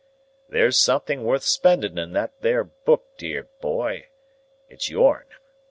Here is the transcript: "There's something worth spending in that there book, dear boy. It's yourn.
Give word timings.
"There's 0.49 0.79
something 0.79 1.23
worth 1.23 1.43
spending 1.43 1.99
in 1.99 2.11
that 2.13 2.31
there 2.41 2.63
book, 2.63 3.05
dear 3.19 3.49
boy. 3.61 4.07
It's 4.67 4.89
yourn. 4.89 5.27